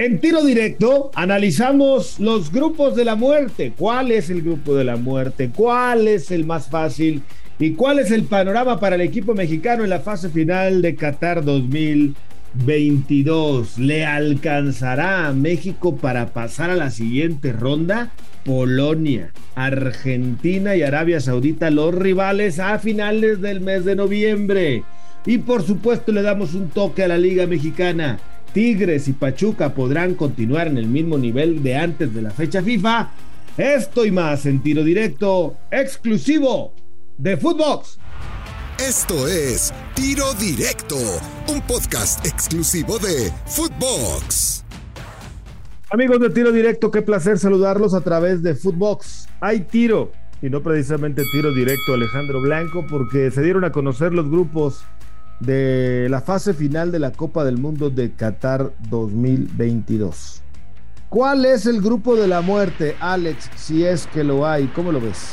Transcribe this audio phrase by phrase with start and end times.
[0.00, 3.74] En tiro directo analizamos los grupos de la muerte.
[3.76, 5.50] ¿Cuál es el grupo de la muerte?
[5.54, 7.20] ¿Cuál es el más fácil?
[7.58, 11.44] ¿Y cuál es el panorama para el equipo mexicano en la fase final de Qatar
[11.44, 13.78] 2022?
[13.78, 18.10] ¿Le alcanzará a México para pasar a la siguiente ronda?
[18.46, 24.82] Polonia, Argentina y Arabia Saudita, los rivales a finales del mes de noviembre.
[25.26, 28.18] Y por supuesto le damos un toque a la Liga Mexicana.
[28.52, 33.10] Tigres y Pachuca podrán continuar en el mismo nivel de antes de la fecha FIFA.
[33.56, 36.72] Esto y más en tiro directo, exclusivo
[37.18, 37.98] de Footbox.
[38.78, 40.96] Esto es Tiro Directo,
[41.48, 44.64] un podcast exclusivo de Footbox.
[45.90, 49.28] Amigos de Tiro Directo, qué placer saludarlos a través de Footbox.
[49.40, 54.30] Hay tiro, y no precisamente tiro directo Alejandro Blanco, porque se dieron a conocer los
[54.30, 54.82] grupos
[55.40, 60.42] de la fase final de la Copa del Mundo de Qatar 2022.
[61.08, 64.66] ¿Cuál es el grupo de la muerte, Alex, si es que lo hay?
[64.68, 65.32] ¿Cómo lo ves?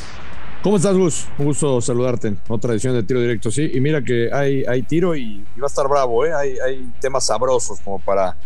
[0.62, 1.28] ¿Cómo estás, Gus?
[1.38, 3.70] Un gusto saludarte otra edición de Tiro Directo, sí.
[3.72, 6.34] Y mira que hay, hay tiro y, va a estar bravo, ¿eh?
[6.34, 8.36] Hay, hay temas sabrosos como para,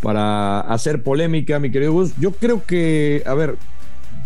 [0.00, 2.14] para hacer polémica, mi querido Gus.
[2.18, 3.56] Yo creo que, a ver,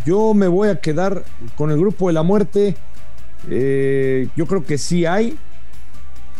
[0.07, 1.25] yo me voy a quedar
[1.57, 2.77] con el grupo de la muerte.
[3.51, 5.37] Eh, yo creo que sí hay,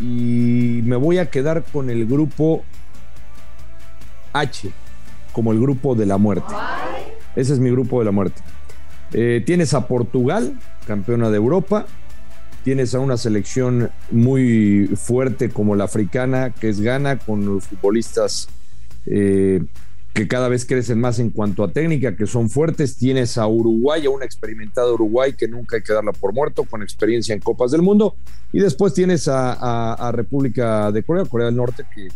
[0.01, 2.65] y me voy a quedar con el grupo
[4.33, 4.71] H,
[5.33, 6.55] como el grupo de la muerte.
[7.35, 8.43] Ese es mi grupo de la muerte.
[9.13, 11.87] Eh, tienes a Portugal, campeona de Europa.
[12.65, 18.49] Tienes a una selección muy fuerte como la africana, que es Ghana, con los futbolistas
[19.07, 19.63] eh,
[20.17, 22.97] que cada vez crecen más en cuanto a técnica, que son fuertes.
[22.97, 26.83] Tienes a Uruguay, a una experimentada Uruguay que nunca hay que darla por muerto, con
[26.83, 28.17] experiencia en Copas del Mundo.
[28.51, 32.09] Y después tienes a, República de Corea, Corea del Norte, que,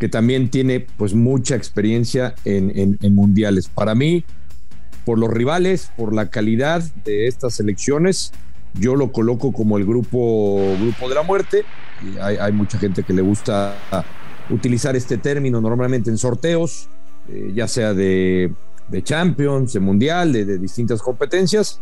[0.00, 3.68] que también tiene pues mucha experiencia en, mundiales.
[3.68, 4.24] Para mí,
[5.04, 8.32] por los rivales, por la calidad de estas selecciones,
[8.74, 11.64] yo lo coloco como el grupo, grupo de la muerte.
[12.02, 13.76] Y hay, hay mucha gente que le gusta
[14.50, 16.88] utilizar este término normalmente en sorteos
[17.28, 18.52] eh, ya sea de,
[19.02, 21.80] Champions, de Mundial, de, distintas competencias.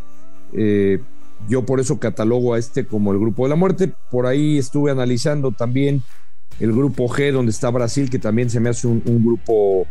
[0.52, 1.00] Eh,
[1.48, 3.92] yo por eso catalogo a este como el grupo de la muerte.
[4.10, 6.02] Por ahí estuve analizando también
[6.60, 9.86] el grupo G, donde está Brasil, que también se me hace un, grupo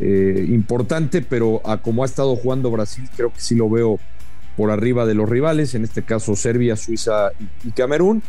[0.00, 3.98] eh, importante, pero a como ha estado jugando Brasil, creo que sí lo veo
[4.56, 7.32] por arriba de los rivales, en este caso Serbia, Suiza
[7.64, 8.22] y Camerún.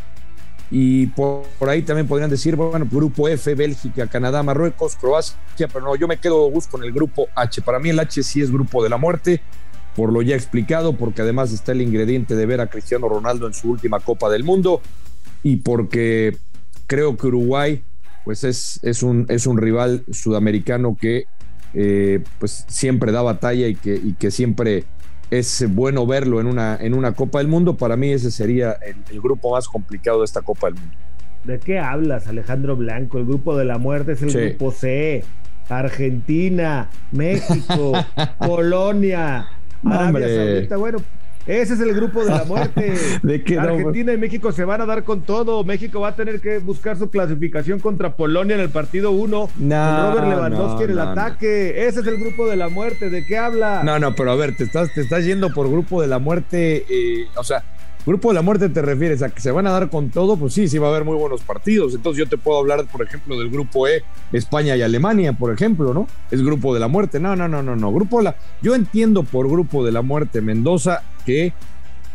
[0.71, 5.37] Y por, ahí también podrían decir, bueno, grupo F, Bélgica, Canadá, Marruecos, Croacia,
[5.71, 7.61] pero no, yo me quedo con el grupo H.
[7.61, 9.41] Para mí el H sí es grupo de la muerte,
[9.95, 13.53] por lo ya explicado, porque además está el ingrediente de ver a Cristiano Ronaldo en
[13.53, 14.81] su última Copa del Mundo
[15.43, 16.37] y porque
[16.87, 17.83] creo que Uruguay
[18.23, 21.25] pues es, es, un, es un rival sudamericano que
[21.75, 24.85] eh, pues siempre da batalla y que, y que siempre
[25.39, 27.77] es bueno verlo en una, en una Copa del Mundo.
[27.77, 28.77] Para mí ese sería
[29.11, 30.95] el, grupo más complicado de esta Copa del Mundo.
[31.43, 33.17] ¿De qué hablas, Alejandro Blanco?
[33.17, 35.23] El grupo de la muerte es el grupo C.
[35.69, 37.93] Argentina, México,
[38.39, 39.47] Polonia,
[39.83, 40.77] Arabia Saudita.
[40.77, 40.99] Bueno,
[41.47, 42.93] ese es el grupo de la muerte.
[43.59, 45.63] Argentina y México se van a dar con todo.
[45.63, 49.49] México va a tener que buscar su clasificación contra Polonia en el partido 1.
[49.59, 51.87] No, Robert Lewandowski en el ataque.
[51.87, 53.09] Ese es el grupo de la muerte.
[53.09, 53.83] ¿De qué habla?
[53.83, 56.85] No, no, pero a ver, te estás, te estás yendo por grupo de la muerte.
[56.89, 57.63] Eh, o sea,
[58.05, 60.53] Grupo de la muerte te refieres a que se van a dar con todo, pues
[60.53, 61.95] sí, sí va a haber muy buenos partidos.
[61.95, 65.91] Entonces yo te puedo hablar, por ejemplo, del grupo E, España y Alemania, por ejemplo,
[65.91, 66.07] ¿no?
[66.29, 67.19] Es grupo de la muerte.
[67.19, 67.91] No, no, no, no, no.
[67.91, 68.35] Grupo de la.
[68.61, 71.53] Yo entiendo por grupo de la muerte Mendoza que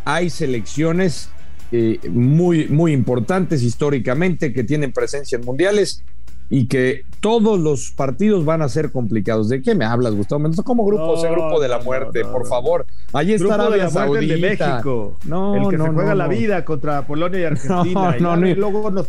[0.05, 1.31] hay selecciones
[1.73, 6.03] eh, muy, muy importantes históricamente que tienen presencia en mundiales
[6.49, 9.49] y que todos los partidos van a ser complicados.
[9.49, 10.65] ¿De qué me hablas, Gustavo Mendoza?
[10.65, 11.17] ¿Cómo grupo?
[11.17, 12.87] ese grupo de la muerte, por favor.
[13.13, 14.35] Allí está Arabia Saudita.
[14.35, 15.17] de México.
[15.25, 18.17] No, el que se juega la vida contra Polonia y Argentina.
[18.19, 19.09] No, no, y luego nos,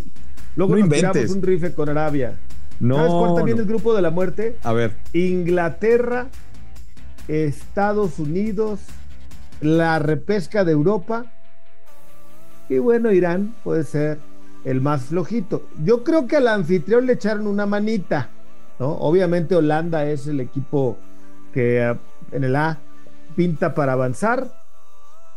[0.56, 2.38] luego nos tiramos un rife con Arabia.
[2.80, 4.58] No, ¿Sabes cuál también es el grupo de la muerte?
[4.62, 4.98] A ver.
[5.14, 6.28] Inglaterra,
[7.28, 8.82] Estados Unidos,
[9.62, 11.26] la repesca de Europa
[12.72, 14.18] y bueno, Irán puede ser
[14.64, 15.68] el más flojito.
[15.84, 18.30] Yo creo que al anfitrión le echaron una manita,
[18.80, 18.92] ¿no?
[18.92, 20.98] Obviamente Holanda es el equipo
[21.54, 21.98] que ah,
[22.32, 22.80] en el A
[23.36, 24.60] pinta para avanzar.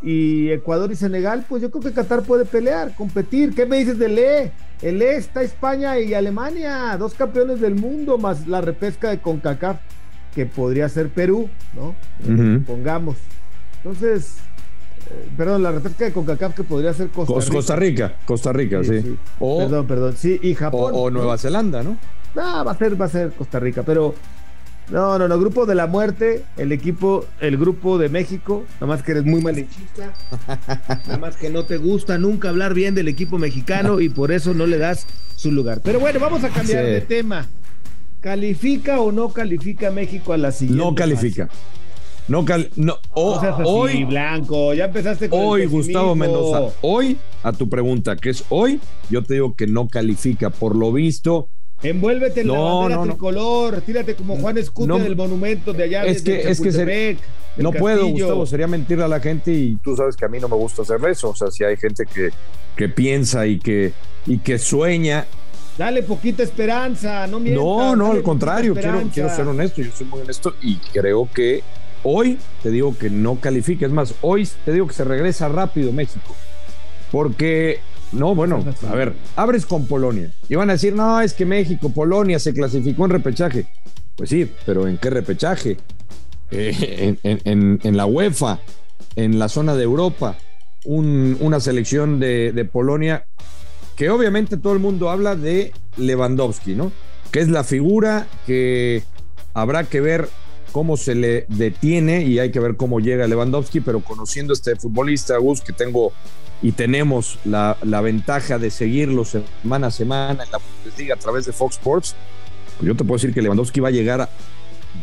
[0.01, 3.53] Y Ecuador y Senegal, pues yo creo que Qatar puede pelear, competir.
[3.55, 4.53] ¿Qué me dices del E?
[4.81, 9.79] El E está España y Alemania, dos campeones del mundo, más la repesca de CONCACAF,
[10.35, 11.97] que podría ser Perú, ¿no?
[12.67, 13.17] Pongamos.
[13.85, 14.37] Entonces,
[15.11, 17.53] eh, perdón, la repesca de CONCACAF que podría ser Costa Rica.
[17.53, 19.17] Costa Rica, Costa Rica, sí.
[19.39, 20.93] perdón, perdón, sí, y Japón.
[20.95, 21.99] O, Nueva Zelanda, ¿no?
[22.35, 24.15] Ah, va a ser, va a ser Costa Rica, pero
[24.91, 29.03] No, no, no, grupo de la muerte, el equipo, el grupo de México, nada más
[29.03, 30.13] que eres muy malinchista,
[31.07, 34.53] nada más que no te gusta nunca hablar bien del equipo mexicano y por eso
[34.53, 35.07] no le das
[35.37, 35.81] su lugar.
[35.83, 37.47] Pero bueno, vamos a cambiar de tema.
[38.21, 40.83] ¿Califica o no califica México a la siguiente?
[40.83, 41.49] No califica.
[42.27, 48.17] No, cal, no hoy Blanco, ya empezaste con Hoy Gustavo Mendoza, hoy a tu pregunta,
[48.17, 48.81] que es hoy,
[49.11, 51.49] yo te digo que no califica por lo visto
[51.83, 56.05] Envuélvete en la bandera tricolor, tírate como Juan Escute del monumento de allá.
[56.05, 57.19] Es que, es que
[57.59, 60.49] no puedo, Gustavo, sería mentir a la gente y tú sabes que a mí no
[60.49, 61.31] me gusta hacer eso.
[61.31, 62.31] O sea, si hay gente que,
[62.75, 63.93] que piensa y que,
[64.27, 65.27] y que sueña.
[65.77, 67.63] Dale poquita esperanza, no mientas.
[67.63, 71.63] No, no, al contrario, quiero, quiero ser honesto, yo soy muy honesto y creo que
[72.05, 73.85] hoy te digo que no califique.
[73.85, 76.35] Es más, hoy te digo que se regresa rápido México.
[77.11, 77.81] Porque
[78.13, 81.91] no, bueno, a ver, abres con Polonia y van a decir, no, es que México,
[81.91, 83.67] Polonia se clasificó en repechaje.
[84.17, 85.77] Pues sí, pero ¿en qué repechaje?
[86.51, 88.61] Eh, en, la UEFA,
[89.17, 90.37] en la zona de Europa,
[90.85, 93.25] una selección de, de, Polonia
[93.97, 96.93] que obviamente todo el mundo habla de Lewandowski, ¿no?
[97.33, 99.03] Que es la figura que
[99.53, 100.29] habrá que ver
[100.75, 104.75] cómo se le detiene y hay que ver cómo llega Lewandowski, pero conociendo a este
[104.75, 106.13] futbolista, Gus, que tengo
[106.63, 111.53] y tenemos la, ventaja de seguirlo semana a semana en la Bundesliga a través de
[111.53, 112.17] Fox Sports,
[112.77, 114.29] pues yo te puedo decir que Lewandowski va a llegar,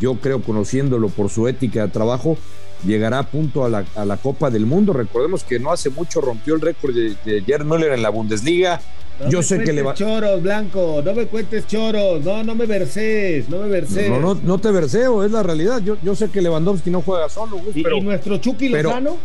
[0.01, 2.37] yo creo, conociéndolo por su ética de trabajo,
[2.85, 4.91] llegará a punto a la, Copa del Mundo.
[4.91, 8.81] Recordemos que no hace mucho rompió el récord de, de Gerd Müller en la Bundesliga.
[9.23, 9.93] No yo sé que le va.
[9.93, 14.09] choros, Blanco, no me cuentes choros, no, no me verses, no me verses.
[14.09, 15.81] No, no, no te verseo, es la realidad.
[15.81, 19.17] Yo, yo sé que Lewandowski no juega solo, ¿Y, pero, ¿Y nuestro Chucky Lozano?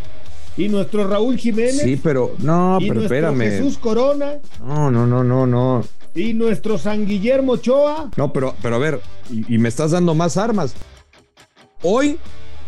[0.57, 1.83] Y nuestro Raúl Jiménez.
[1.83, 3.41] Sí, pero no, y pero espérame.
[3.41, 4.39] Jesús Corona.
[4.65, 5.85] No, no, no, no, no.
[6.15, 8.11] Y nuestro San Guillermo Ochoa.
[8.17, 9.01] No, pero, pero a ver,
[9.31, 10.75] y, me estás dando más armas.
[11.83, 12.19] Hoy,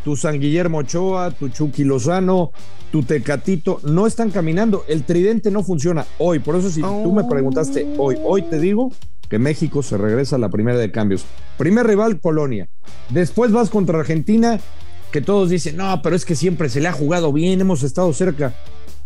[0.09, 2.51] tu San Guillermo Ochoa, tu Chucky Lozano,
[2.91, 4.87] tu Tecatito, no están caminando.
[4.89, 6.39] El tridente no funciona hoy.
[6.39, 8.91] Por eso, si tú me preguntaste hoy, hoy te digo
[9.29, 11.27] que México se regresa a la primera de cambios.
[11.59, 12.71] Primer rival, Polonia.
[13.11, 14.59] Después vas contra Argentina
[15.13, 18.11] que todos dicen, no, pero es que siempre se le ha jugado bien, hemos estado
[18.15, 18.55] cerca.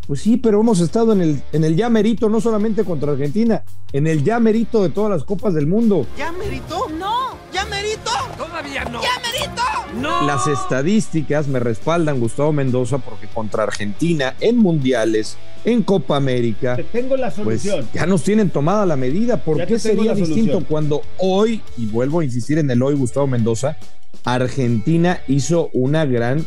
[0.07, 3.65] Pues sí, pero hemos estado en el, en el ya merito, no solamente contra Argentina,
[3.93, 6.07] en el ya merito de todas las copas del mundo.
[6.17, 6.89] ¿Ya merito?
[6.97, 8.13] No, ya merito.
[8.39, 9.03] Todavía no.
[9.03, 9.63] ¿Ya merito?
[10.03, 10.27] No.
[10.27, 16.77] Las estadísticas me respaldan, Gustavo Mendoza, porque contra Argentina en mundiales, en Copa América.
[16.91, 19.39] tengo la pues, ya nos tienen tomada la medida.
[19.39, 23.77] ¿Por qué sería distinto cuando hoy, y vuelvo a insistir en el hoy, Gustavo Mendoza,
[24.25, 26.45] Argentina hizo una gran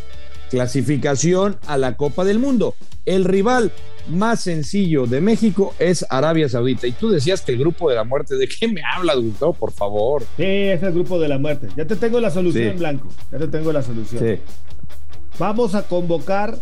[0.50, 2.75] clasificación a la Copa del Mundo.
[3.06, 3.71] El rival
[4.07, 6.88] más sencillo de México es Arabia Saudita.
[6.88, 9.53] Y tú decías que el grupo de la muerte, ¿de qué me hablas, Gustavo?
[9.53, 10.24] Por favor.
[10.38, 11.68] Sí, es el grupo de la muerte.
[11.75, 13.09] Ya te tengo la solución, Blanco.
[13.31, 14.24] Ya te tengo la solución.
[14.24, 14.39] Sí.
[15.38, 16.57] Vamos a convocar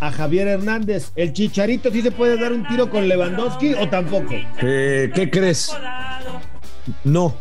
[0.00, 1.12] a Javier Hernández.
[1.16, 4.34] ¿El Chicharito sí se puede dar un tiro con Lewandowski o tampoco?
[4.62, 5.74] Eh, ¿Qué crees?
[7.04, 7.34] No.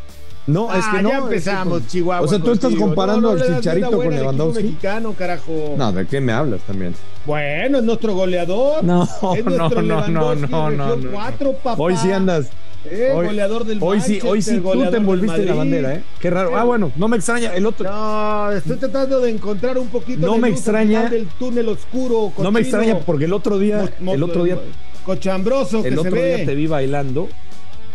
[0.46, 1.10] No, es que ah, no.
[1.10, 2.26] Ya empezamos, Chihuahua.
[2.26, 4.64] O sea, tú estás comparando al Chicharito con Lewandowski.
[4.64, 5.76] mexicano, carajo.
[5.78, 6.94] No, ¿de qué me hablas también?
[7.26, 8.84] Bueno, es nuestro goleador.
[8.84, 9.08] No,
[9.46, 11.82] no, no, no, no, no, Cuatro, papá.
[11.82, 12.50] Hoy sí andas.
[12.86, 16.04] Eh, hoy, goleador del Hoy sí, hoy sí tú te envolviste en la bandera, ¿eh?
[16.20, 16.58] Qué raro.
[16.58, 17.54] Ah, bueno, no me extraña.
[17.56, 17.90] El otro.
[17.90, 22.34] No, estoy tratando de encontrar un poquito no me extraña del túnel oscuro.
[22.38, 24.58] No me extraña porque el otro día, el otro día,
[25.06, 27.30] cochambroso, el otro día te vi bailando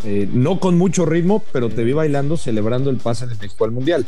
[0.05, 3.73] eh, no con mucho ritmo, pero te vi bailando celebrando el pase de México al
[3.73, 4.07] Mundial.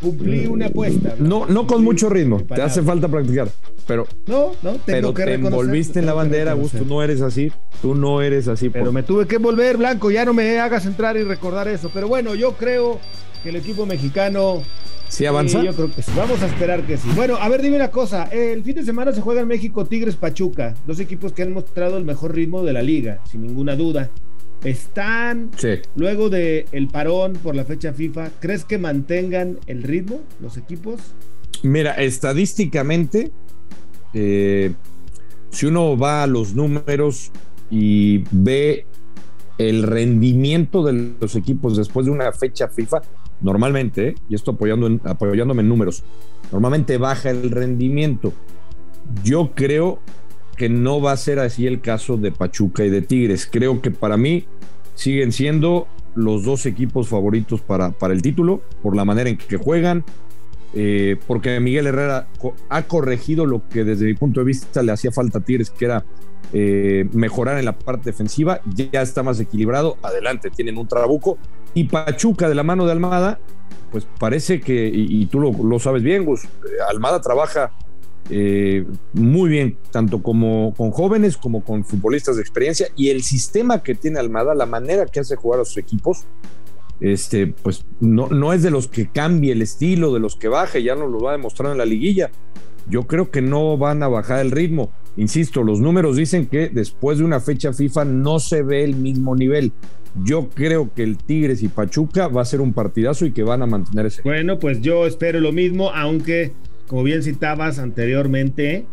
[0.00, 1.14] Cumplí una apuesta.
[1.18, 3.50] No, no con mucho ritmo, te hace falta practicar.
[3.86, 7.52] Pero, no, no, tengo pero te envolviste en la bandera, Gus, tú no eres así,
[7.82, 8.70] tú no eres así.
[8.70, 11.90] Pero me tuve que volver blanco, ya no me hagas entrar y recordar eso.
[11.92, 12.98] Pero bueno, yo creo
[13.42, 14.62] que el equipo mexicano
[15.08, 15.62] ¿Sí avanza?
[15.62, 16.12] yo creo que sí.
[16.16, 17.08] Vamos a esperar que sí.
[17.14, 18.24] Bueno, a ver, dime una cosa.
[18.24, 21.98] El fin de semana se juega en México Tigres Pachuca, dos equipos que han mostrado
[21.98, 24.08] el mejor ritmo de la liga, sin ninguna duda
[24.64, 25.50] están
[25.96, 28.30] luego del el parón por la fecha FIFA.
[28.40, 31.00] ¿Crees que mantengan el ritmo los equipos?
[31.62, 33.32] Mira, estadísticamente,
[34.14, 34.72] eh,
[35.50, 37.30] si uno va a los números
[37.70, 38.86] y ve
[39.58, 43.02] el rendimiento de los equipos después de una fecha FIFA,
[43.42, 46.02] normalmente, y esto apoyando apoyándome en números,
[46.50, 48.32] normalmente baja el rendimiento.
[49.22, 50.00] Yo creo
[50.60, 53.48] que no va a ser así el caso de Pachuca y de Tigres.
[53.50, 54.44] Creo que para mí
[54.94, 59.56] siguen siendo los dos equipos favoritos para, para el título, por la manera en que
[59.56, 60.04] juegan,
[60.74, 62.28] eh, porque Miguel Herrera
[62.68, 65.86] ha corregido lo que desde mi punto de vista le hacía falta a Tigres, que
[65.86, 66.04] era
[66.52, 71.38] eh, mejorar en la parte defensiva, ya está más equilibrado, adelante, tienen un trabuco,
[71.72, 73.40] y Pachuca de la mano de Almada,
[73.90, 76.42] pues parece que, y, tú lo, sabes bien, Gus,
[76.90, 77.72] Almada trabaja
[78.28, 83.82] eh, muy bien, tanto como con jóvenes como con futbolistas de experiencia, y el sistema
[83.82, 86.26] que tiene Almada, la manera que hace jugar a sus equipos,
[87.00, 90.82] este, pues no, no es de los que cambie el estilo, de los que baje,
[90.82, 92.30] ya nos lo va a demostrar en la liguilla.
[92.88, 94.90] Yo creo que no van a bajar el ritmo.
[95.16, 99.34] Insisto, los números dicen que después de una fecha FIFA no se ve el mismo
[99.34, 99.72] nivel.
[100.24, 103.62] Yo creo que el Tigres y Pachuca va a ser un partidazo y que van
[103.62, 104.22] a mantener ese.
[104.22, 106.52] Bueno, pues yo espero lo mismo, aunque,
[106.90, 108.84] como bien citabas anteriormente,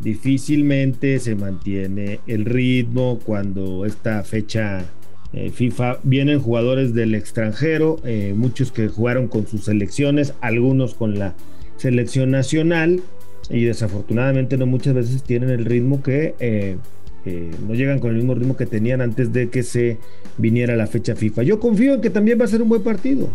[0.00, 4.84] difícilmente se mantiene el ritmo cuando esta fecha
[5.32, 11.18] eh, FIFA vienen jugadores del extranjero, eh, muchos que jugaron con sus selecciones, algunos con
[11.18, 11.34] la
[11.78, 13.00] selección nacional
[13.48, 16.76] y desafortunadamente no muchas veces tienen el ritmo que eh,
[17.24, 19.98] no llegan con el mismo ritmo que tenían antes de que se
[20.38, 21.42] viniera la fecha FIFA.
[21.42, 23.30] Yo confío en que también va a ser un buen partido.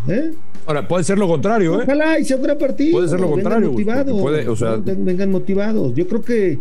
[0.66, 1.74] Ahora, puede ser lo contrario.
[1.74, 2.92] Ojalá y sea un gran partido.
[2.92, 3.72] Puede ser lo contrario.
[3.72, 5.94] Motivados, vengan motivados.
[5.94, 6.58] Yo creo que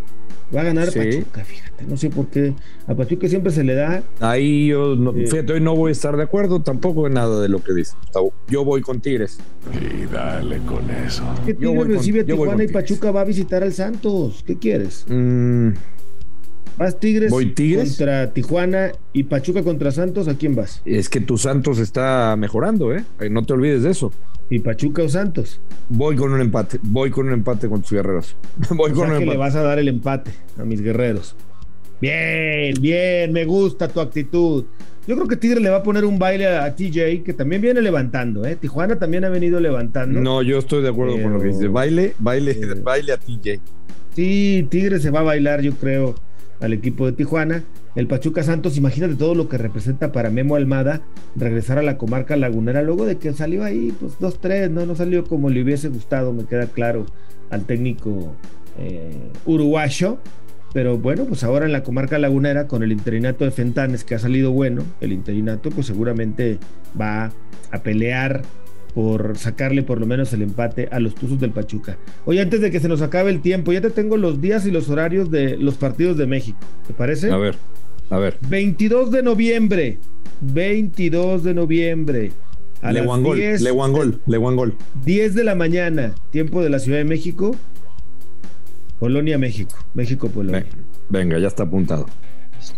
[0.55, 1.83] Va a ganar Pachuca, fíjate.
[1.85, 2.53] No sé por qué.
[2.87, 4.01] A Pachuca siempre se le da.
[4.21, 7.49] Ahí yo, no, fíjate, hoy no voy a estar de acuerdo tampoco en nada de
[7.49, 7.93] lo que dice.
[8.47, 9.39] Yo voy con Tigres.
[9.73, 11.23] Y dale con eso.
[11.45, 14.41] ¿Qué Tigres recibe a Tijuana y Pachuca va a visitar al Santos?
[14.47, 15.05] ¿Qué quieres?
[15.09, 15.71] Mm.
[16.77, 20.27] ¿Vas Tigres, voy Tigres contra Tijuana y Pachuca contra Santos?
[20.27, 20.81] ¿A quién vas?
[20.85, 23.03] Es que tu Santos está mejorando, ¿eh?
[23.31, 24.11] No te olvides de eso.
[24.49, 25.59] ¿Y Pachuca o Santos?
[25.89, 26.77] Voy con un empate.
[26.83, 28.35] Voy con un empate con tus guerreros.
[28.69, 31.35] Voy con que le vas a dar el empate a mis guerreros.
[31.99, 34.65] Bien, bien, me gusta tu actitud.
[35.07, 37.81] Yo creo que Tigre le va a poner un baile a TJ, que también viene
[37.81, 38.55] levantando, ¿eh?
[38.55, 40.19] Tijuana también ha venido levantando.
[40.19, 41.69] No, yo estoy de acuerdo con lo que dice.
[41.69, 43.59] Baile, baile, eh, baile a TJ.
[44.13, 46.15] Sí, Tigre se va a bailar, yo creo,
[46.59, 47.63] al equipo de Tijuana
[47.97, 51.01] el Pachuca Santos, imagínate todo lo que representa para Memo Almada
[51.35, 54.85] regresar a la comarca lagunera luego de que salió ahí, pues 2-3, ¿no?
[54.85, 57.07] No salió como le hubiese gustado, me queda claro,
[57.49, 58.35] al técnico
[58.77, 60.19] eh, uruguayo.
[60.73, 64.19] Pero bueno, pues ahora en la comarca lagunera, con el interinato de Fentanes, que ha
[64.19, 66.59] salido bueno, el interinato, pues seguramente
[67.01, 67.31] va
[67.71, 68.43] a pelear
[68.93, 71.97] por sacarle por lo menos el empate a los Tuzos del Pachuca.
[72.25, 74.71] Oye, antes de que se nos acabe el tiempo, ya te tengo los días y
[74.71, 76.57] los horarios de los partidos de México.
[76.87, 77.31] ¿Te parece?
[77.31, 77.55] A ver.
[78.09, 78.37] A ver.
[78.49, 79.99] 22 de noviembre.
[80.41, 82.31] 22 de noviembre.
[82.81, 84.75] A Le Wangol, Le Wangol, Le Wangol.
[85.03, 87.55] 10 de la mañana, tiempo de la Ciudad de México.
[88.99, 89.75] Polonia, México.
[89.93, 90.65] México, Polonia.
[91.09, 92.05] Venga, ya está apuntado.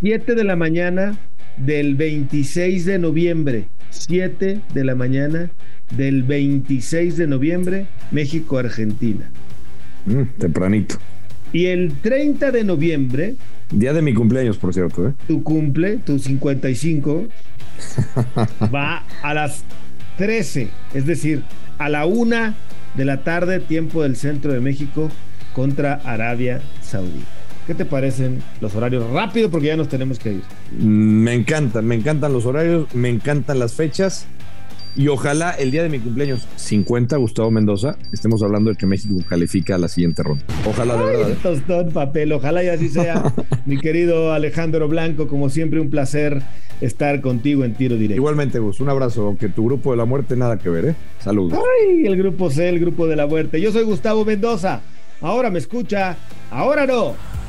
[0.02, 1.18] 7 de la mañana
[1.60, 3.66] del 26 de noviembre.
[3.92, 5.50] 7 de la mañana
[5.96, 9.30] del 26 de noviembre, México, Argentina.
[10.06, 10.96] Mm, tempranito.
[11.52, 13.36] Y el 30 de noviembre,
[13.72, 15.08] Día de mi cumpleaños, por cierto.
[15.08, 15.14] ¿eh?
[15.28, 17.28] Tu cumple, tu 55,
[18.74, 19.64] va a las
[20.18, 21.44] 13, es decir,
[21.78, 22.56] a la una
[22.96, 25.12] de la tarde, tiempo del centro de México,
[25.54, 27.39] contra Arabia Saudita.
[27.70, 29.08] ¿Qué te parecen los horarios?
[29.12, 30.42] Rápido porque ya nos tenemos que ir.
[30.76, 34.26] Me encantan, me encantan los horarios, me encantan las fechas.
[34.96, 39.14] Y ojalá el día de mi cumpleaños 50, Gustavo Mendoza, estemos hablando de que México
[39.30, 40.44] califica a la siguiente ronda.
[40.68, 41.30] Ojalá de verdad.
[41.30, 41.38] ¿eh?
[41.44, 43.36] Tostón, papel, ojalá y así sea.
[43.68, 46.42] mi querido Alejandro Blanco, como siempre, un placer
[46.82, 48.16] estar contigo en tiro directo.
[48.16, 50.96] Igualmente, Gus, un abrazo, aunque tu grupo de la muerte nada que ver, ¿eh?
[51.20, 51.60] Saludos.
[51.60, 53.62] Ay, el grupo C, el grupo de la muerte.
[53.62, 54.82] Yo soy Gustavo Mendoza.
[55.22, 56.18] Ahora me escucha,
[56.50, 57.14] ahora no.